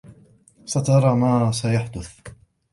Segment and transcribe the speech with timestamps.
[0.65, 2.19] سترى ما سيحدث.